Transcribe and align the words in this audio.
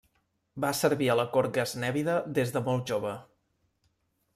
Va 0.65 0.71
servir 0.79 1.11
a 1.13 1.17
la 1.21 1.27
cort 1.37 1.53
gaznèvida 1.59 2.17
des 2.41 2.55
de 2.59 2.67
molt 2.71 2.91
jove. 2.95 3.17